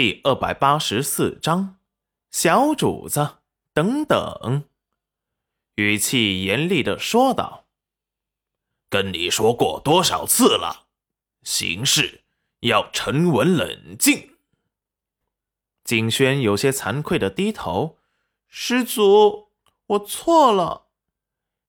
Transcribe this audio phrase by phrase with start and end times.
[0.00, 1.78] 第二百八十四章，
[2.30, 3.38] 小主子，
[3.74, 4.62] 等等。
[5.74, 7.66] 语气严厉的说道
[8.88, 10.86] ：“跟你说过多少次了，
[11.42, 12.22] 行事
[12.60, 14.36] 要沉稳冷静。”
[15.82, 17.98] 景轩有些惭愧的低头
[18.46, 19.48] ：“师祖，
[19.86, 20.86] 我错了。”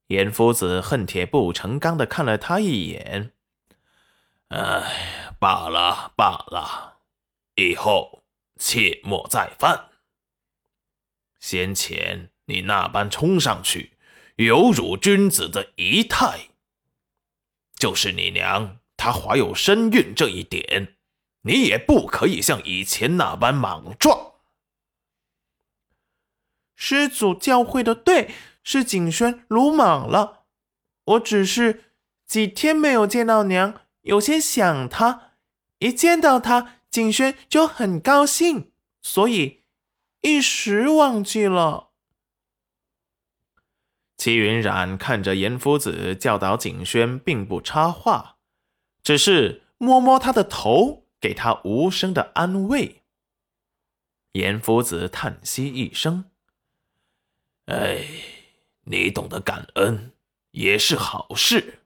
[0.05, 3.33] 严夫子恨铁不成钢的看了他一眼
[4.49, 6.97] ：“哎，罢了罢了。”
[7.59, 8.18] 以后
[8.59, 9.89] 切莫再犯。
[11.39, 13.93] 先前你那般冲上去，
[14.35, 16.49] 有辱君子的仪态。
[17.75, 20.97] 就是你娘她怀有身孕这一点，
[21.43, 24.33] 你也不可以像以前那般莽撞。
[26.75, 28.33] 师祖教诲的对，
[28.63, 30.43] 是景轩鲁莽了。
[31.05, 31.93] 我只是
[32.25, 35.31] 几天没有见到娘，有些想她，
[35.79, 36.78] 一见到她。
[36.91, 38.71] 景轩就很高兴，
[39.01, 39.63] 所以
[40.21, 41.91] 一时忘记了。
[44.17, 48.37] 齐云冉看着严夫子教导景轩，并不插话，
[49.01, 53.03] 只是摸摸他的头，给他无声的安慰。
[54.33, 56.29] 严夫子叹息一声
[57.67, 58.03] ：“哎，
[58.85, 60.11] 你懂得感恩
[60.51, 61.85] 也是好事，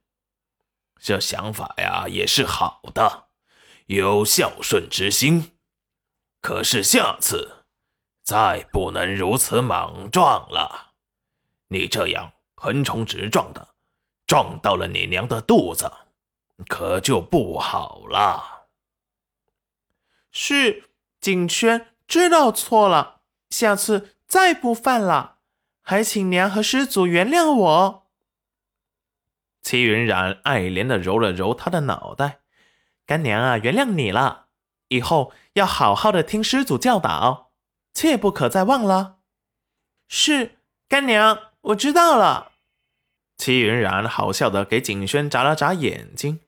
[0.98, 3.23] 这想法呀也是好的。”
[3.86, 5.52] 有孝顺之心，
[6.40, 7.64] 可是下次
[8.22, 10.92] 再不能如此莽撞了。
[11.68, 13.74] 你这样横冲直撞的，
[14.26, 15.92] 撞到了你娘的肚子，
[16.66, 18.68] 可就不好了。
[20.30, 20.90] 是
[21.20, 25.38] 景轩知道错了，下次再不犯了，
[25.82, 28.06] 还请娘和师祖原谅我。
[29.60, 32.43] 齐云冉爱怜的揉了揉他的脑袋。
[33.06, 34.46] 干娘啊，原谅你了，
[34.88, 37.50] 以后要好好的听师祖教导，
[37.92, 39.18] 切不可再忘了。
[40.08, 40.56] 是
[40.88, 42.52] 干娘，我知道了。
[43.36, 46.40] 戚云然好笑的给景轩眨了眨眼睛，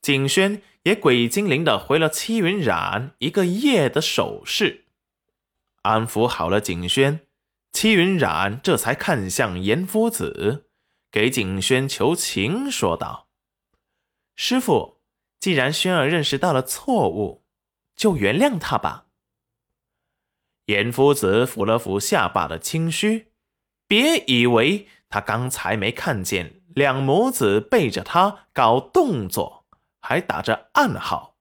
[0.00, 4.86] 景轩也鬼精灵的回了戚云染一个夜的手势，
[5.82, 7.20] 安抚好了景轩，
[7.72, 10.66] 戚云染这才看向严夫子，
[11.10, 13.28] 给景轩求情，说道
[14.34, 14.98] ：“师傅。”
[15.40, 17.42] 既然轩儿认识到了错误，
[17.96, 19.06] 就原谅他吧。
[20.66, 23.32] 严夫子抚了抚下巴的清虚，
[23.88, 29.66] 别以为他刚才没看见两母子背着他搞动作，
[30.00, 31.38] 还打着暗号，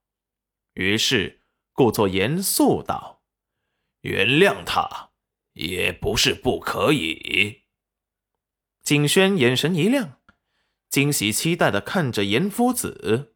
[0.73, 1.41] 于是
[1.73, 3.21] 故作严肃道
[4.01, 5.09] ：“原谅他
[5.53, 7.63] 也不是不可以。”
[8.81, 10.19] 景轩眼神一亮，
[10.89, 13.35] 惊喜期待的看着严夫子。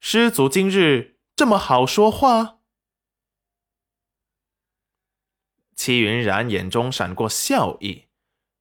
[0.00, 2.60] 师祖今日这么好说话？
[5.76, 8.06] 戚云然眼中闪过笑意，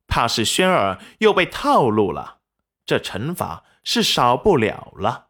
[0.06, 2.42] 怕是轩儿又被套路了，
[2.86, 5.30] 这惩罚是少不了了。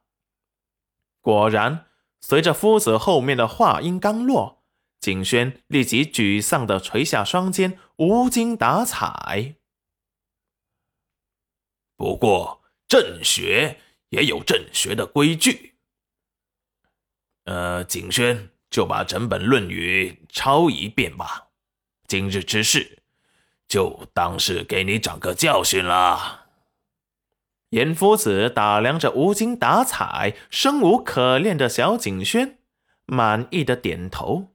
[1.22, 1.86] 果然，
[2.20, 4.64] 随着夫子后面的话音刚落，
[5.00, 9.56] 景轩立即沮丧的垂下双肩，无精打采。
[11.96, 15.69] 不过，正学也有正学的规矩。
[17.50, 21.48] 呃，景轩就把整本《论语》抄一遍吧。
[22.06, 23.02] 今日之事，
[23.68, 26.46] 就当是给你长个教训了。
[27.70, 32.60] 严夫子打量着无精打采、生无可恋的小景轩，
[33.08, 34.50] 满意的点头。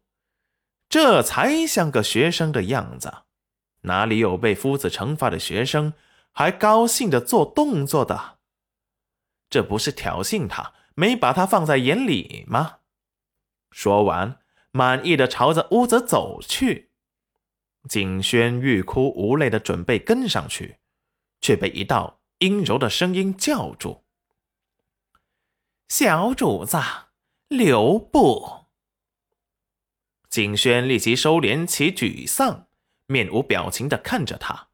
[0.89, 3.13] 这才像个学生的样子，
[3.81, 5.95] 哪里有被夫子惩罚的学生
[6.31, 8.39] 还高兴的做动作的？
[9.51, 12.77] 这不是挑衅他，没把他放在眼里吗？
[13.75, 14.39] 说完，
[14.71, 16.93] 满意的朝着屋子走去。
[17.89, 20.79] 景轩欲哭无泪的准备跟上去，
[21.41, 24.05] 却被一道阴柔的声音叫住
[25.91, 26.79] ：“小主子，
[27.49, 28.67] 留步！”
[30.31, 32.69] 景轩立即收敛起沮丧，
[33.07, 34.69] 面无表情的看着他，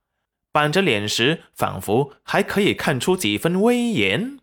[0.52, 4.38] 板着脸时，仿佛还可以看出几分威严。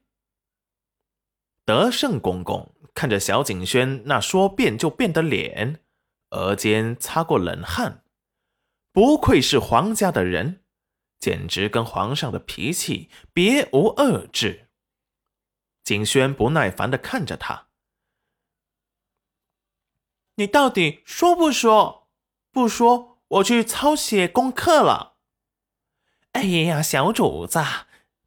[1.64, 2.74] 德胜公公。
[2.98, 5.82] 看着小景轩那说变就变的脸，
[6.32, 8.04] 额间擦过冷汗。
[8.92, 10.64] 不愧是皇家的人，
[11.20, 14.70] 简直跟皇上的脾气别无二致。
[15.84, 17.68] 景轩不耐烦的看着他
[20.38, 22.10] ：“你到底说不说？
[22.52, 25.18] 不说，我去抄写功课了。”
[26.34, 27.64] 哎呀，小主子，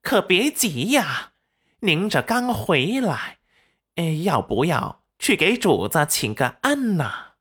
[0.01, 1.33] 可别急呀，
[1.81, 3.40] 您这刚回来。
[3.97, 7.35] 哎，要不要去给主子请个安呐？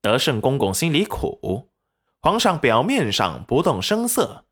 [0.00, 1.70] 德胜公公心里苦。
[2.22, 4.44] 皇上表面上不动声色，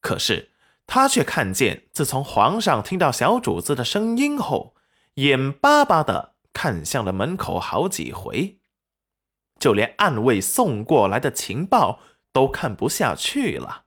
[0.00, 0.52] 可是
[0.86, 4.74] 他却看见，自从皇上听到小主子的声音后，
[5.16, 8.58] 眼巴巴的看向了门口好几回，
[9.58, 12.00] 就连暗卫送过来的情报
[12.32, 13.84] 都看不下去了。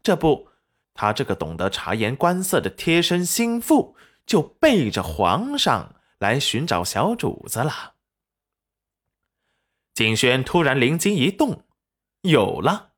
[0.00, 0.48] 这不，
[0.94, 7.94] 他这个懂得察言观色的贴身心腹，就背着皇上来寻找小主子了。
[9.94, 11.62] 景轩突然灵机一动。
[12.22, 12.90] 有了，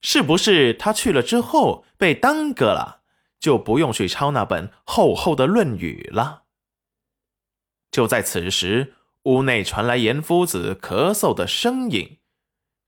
[0.00, 3.02] 是不是他去了之后被耽搁了，
[3.38, 6.44] 就不用去抄那本厚厚的《论语》了？
[7.90, 12.18] 就在此时，屋内传来严夫子咳嗽的声音，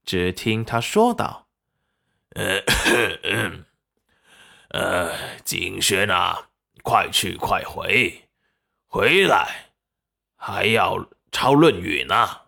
[0.07, 1.49] 只听他说道
[2.35, 2.63] ：“呃，
[4.73, 5.13] 呃，
[5.45, 6.49] 景轩啊，
[6.85, 8.29] 快去快回，
[8.87, 9.73] 回来
[10.37, 12.43] 还要抄《论语》呢。”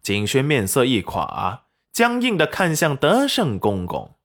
[0.00, 1.64] 景轩面色一垮。
[1.90, 4.20] 僵硬的看向德胜公公，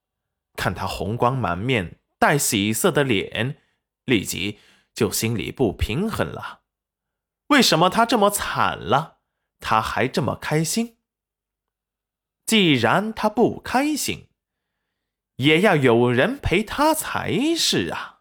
[0.56, 3.59] 看他红光满面、带喜色的脸，
[4.06, 4.59] 立即
[4.94, 6.62] 就心里不平衡了。
[7.47, 9.21] 为什么他这么惨了，
[9.59, 10.97] 他还这么开心？
[12.45, 14.27] 既然他不开心，
[15.38, 18.12] 也要有人陪他才是啊。